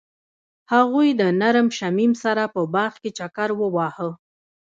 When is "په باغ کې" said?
2.53-3.09